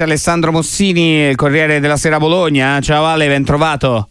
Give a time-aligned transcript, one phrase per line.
[0.00, 2.78] Alessandro Mossini, Corriere della Sera Bologna.
[2.80, 4.08] Ciao Ale, ben trovato.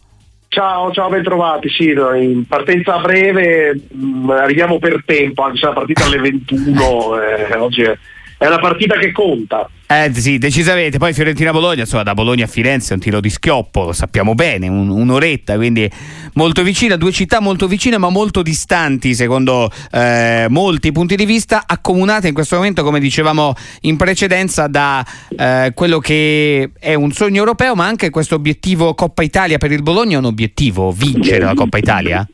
[0.48, 1.70] Ciao, ciao, ben trovati.
[1.70, 7.56] Sì, in partenza breve mm, arriviamo per tempo, anche se la partita alle 21, eh,
[7.56, 7.96] oggi è,
[8.38, 9.68] è una partita che conta.
[9.90, 10.98] Eh sì, decisamente.
[10.98, 14.68] Poi Fiorentina-Bologna, insomma, da Bologna a Firenze è un tiro di schioppo, lo sappiamo bene,
[14.68, 15.90] un, un'oretta, quindi
[16.34, 21.64] molto vicina, due città molto vicine ma molto distanti secondo eh, molti punti di vista,
[21.66, 25.04] accomunate in questo momento, come dicevamo in precedenza, da
[25.36, 29.82] eh, quello che è un sogno europeo, ma anche questo obiettivo Coppa Italia per il
[29.82, 32.28] Bologna è un obiettivo, vincere la Coppa Italia?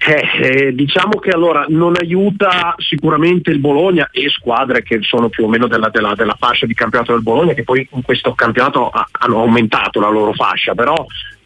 [0.00, 5.44] Eh, eh, diciamo che allora non aiuta sicuramente il Bologna e squadre che sono più
[5.44, 8.88] o meno della, della, della fascia di campionato del Bologna che poi in questo campionato
[8.88, 10.94] ha, hanno aumentato la loro fascia, però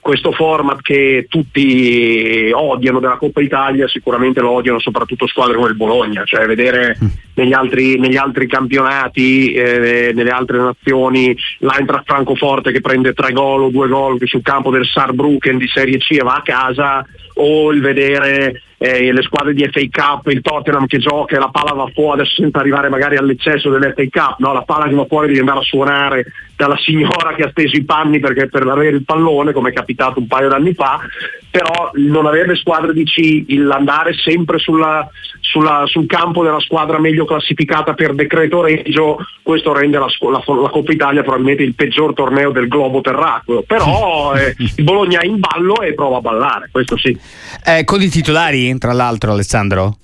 [0.02, 5.76] questo format che tutti odiano della Coppa Italia sicuramente lo odiano soprattutto squadre come il
[5.76, 7.06] Bologna, cioè vedere mm.
[7.34, 13.62] negli, altri, negli altri campionati, eh, nelle altre nazioni, l'Eintracht Francoforte che prende tre gol
[13.62, 17.70] o due gol sul campo del Saarbrücken di Serie C e va a casa, o
[17.70, 21.72] il vedere eh, le squadre di FA Cup, il Tottenham che gioca e la palla
[21.72, 24.52] va fuori, adesso senza arrivare magari all'eccesso dell'FA Cup, no?
[24.52, 27.84] la palla che va fuori devi andare a suonare dalla signora che ha steso i
[27.84, 30.98] panni perché per avere il pallone, come è capitato un paio d'anni fa,
[31.48, 35.08] però non avere le squadre di C, l'andare sempre sulla,
[35.52, 40.68] sulla, sul campo della squadra meglio classificata per decreto reggio, questo rende la, la, la,
[40.70, 45.38] Coppa Italia probabilmente il peggior torneo del globo terracqueo, però eh, il Bologna è in
[45.38, 47.16] ballo e prova a ballare, questo sì.
[47.64, 49.98] Eh, con i titolari, tra l'altro Alessandro?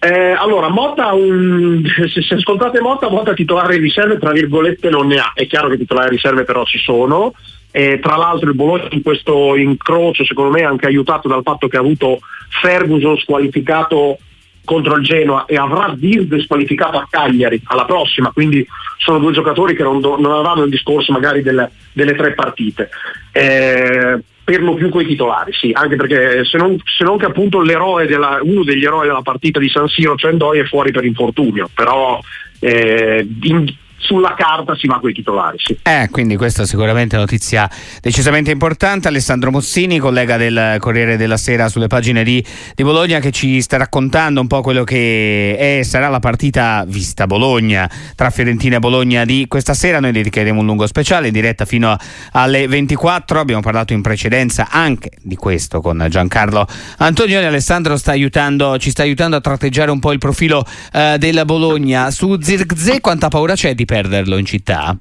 [0.00, 1.82] Eh, allora, Motta, un,
[2.12, 5.32] se, se ascoltate Motta, Motta titolare riserve, tra virgolette, non ne ha.
[5.34, 7.32] È chiaro che titolari riserve però ci sono.
[7.78, 11.68] Eh, tra l'altro il Bologna in questo incrocio, secondo me, è anche aiutato dal fatto
[11.68, 12.20] che ha avuto
[12.62, 14.16] Ferguson squalificato
[14.64, 18.66] contro il Genoa e avrà Dirde squalificato a Cagliari alla prossima, quindi
[18.96, 22.88] sono due giocatori che non, non avranno il discorso magari delle, delle tre partite.
[23.30, 27.62] Eh, per lo più coi titolari, sì, anche perché se non, se non che appunto
[27.62, 32.18] della, uno degli eroi della partita di San Siro, Cendoi, è fuori per infortunio, però
[32.60, 33.66] eh, in,
[33.98, 35.56] sulla carta si va con i titolari.
[35.58, 35.78] Sì.
[35.82, 37.68] Eh, quindi questa è sicuramente notizia
[38.00, 39.08] decisamente importante.
[39.08, 43.76] Alessandro Mossini, collega del Corriere della Sera sulle pagine di, di Bologna, che ci sta
[43.76, 49.24] raccontando un po' quello che è, sarà la partita vista Bologna tra Fiorentina e Bologna
[49.24, 50.00] di questa sera.
[50.00, 51.96] Noi dedicheremo un lungo speciale in diretta fino
[52.32, 53.40] alle 24.
[53.40, 56.66] Abbiamo parlato in precedenza anche di questo con Giancarlo
[56.98, 57.44] Antonioni.
[57.46, 62.10] Alessandro sta aiutando, ci sta aiutando a tratteggiare un po' il profilo eh, della Bologna.
[62.10, 64.94] Su Zirkzee quanta paura c'è di perderlo in città?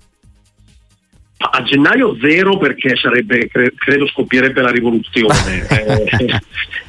[1.37, 5.67] A gennaio zero perché sarebbe, credo scoppierebbe la rivoluzione.
[5.69, 6.39] eh,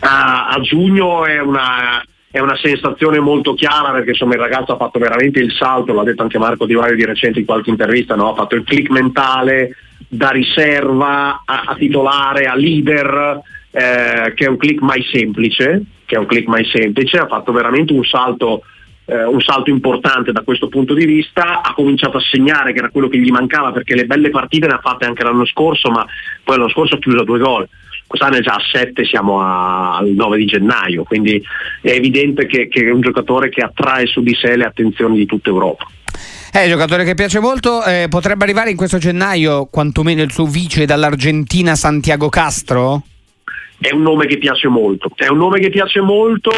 [0.00, 4.76] a, a, giugno è una, è una, sensazione molto chiara perché insomma il ragazzo ha
[4.76, 8.14] fatto veramente il salto, l'ha detto anche Marco Di Vario di recente in qualche intervista,
[8.14, 8.30] no?
[8.30, 9.74] ha fatto il click mentale
[10.08, 13.42] da riserva a, a titolare, a leader,
[13.72, 17.52] eh, che è un click mai semplice, che è un click mai semplice, ha fatto
[17.52, 18.62] veramente un salto
[19.06, 22.90] eh, un salto importante da questo punto di vista, ha cominciato a segnare che era
[22.90, 26.04] quello che gli mancava perché le belle partite ne ha fatte anche l'anno scorso, ma
[26.42, 27.68] poi l'anno scorso ha chiuso a due gol.
[28.06, 31.42] Quest'anno è già a 7, siamo a, al 9 di gennaio, quindi
[31.80, 35.26] è evidente che, che, è un giocatore che attrae su di sé le attenzioni di
[35.26, 35.86] tutta Europa.
[36.52, 40.46] È un giocatore che piace molto, eh, potrebbe arrivare in questo gennaio quantomeno il suo
[40.46, 43.02] vice dall'Argentina Santiago Castro?
[43.78, 46.50] È un nome che piace molto, è un nome che piace molto,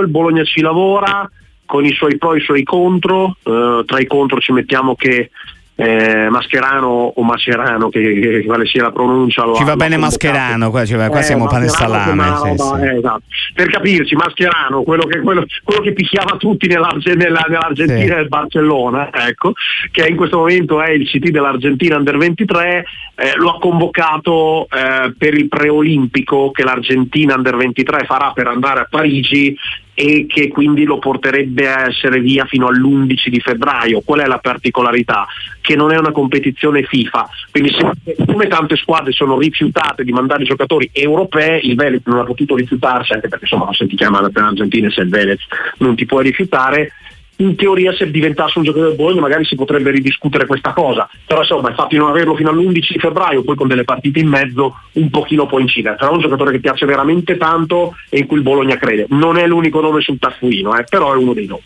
[0.00, 1.30] il Bologna ci lavora,
[1.66, 5.30] con i suoi pro e i suoi contro, eh, tra i contro ci mettiamo che
[5.76, 9.42] eh, Mascherano o Mascherano, che, che, quale sia la pronuncia.
[9.54, 12.36] Ci va bene Mascherano, qua, cioè, qua eh, siamo pane e salame.
[12.36, 12.74] Sì, sì.
[12.80, 13.22] Eh, esatto.
[13.54, 18.12] Per capirci, Mascherano, quello che, quello, quello che picchiava tutti nell'Argentina, nell'Argentina sì.
[18.12, 19.52] e nel Barcellona, ecco,
[19.90, 22.84] che in questo momento è il CT dell'Argentina Under 23,
[23.16, 28.80] eh, lo ha convocato eh, per il preolimpico che l'Argentina Under 23 farà per andare
[28.80, 29.56] a Parigi
[29.94, 34.02] e che quindi lo porterebbe a essere via fino all'11 di febbraio.
[34.04, 35.26] Qual è la particolarità?
[35.60, 40.44] Che non è una competizione FIFA, quindi se, come tante squadre sono rifiutate di mandare
[40.44, 44.88] giocatori europei, il Veneto non ha potuto rifiutarsi, anche perché insomma se ti chiama l'Argentina
[44.88, 45.44] e se il Veneto
[45.78, 46.92] non ti puoi rifiutare,
[47.36, 51.40] in teoria se diventasse un giocatore del Bologna magari si potrebbe ridiscutere questa cosa, però
[51.40, 54.28] insomma il fatto di non averlo fino all'11 di febbraio, poi con delle partite in
[54.28, 58.36] mezzo, un pochino può incidere, è un giocatore che piace veramente tanto e in cui
[58.36, 59.06] il Bologna crede.
[59.10, 61.62] Non è l'unico nome sul taccuino, eh, però è uno dei nomi.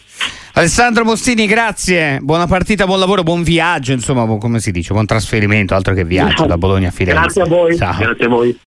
[0.54, 5.74] Alessandro Mostini, grazie, buona partita, buon lavoro, buon viaggio, insomma, come si dice, buon trasferimento,
[5.74, 7.20] altro che viaggio da Bologna a Firenze.
[7.20, 7.76] Grazie a voi.
[7.76, 7.96] Ciao.
[7.96, 8.56] Grazie a voi.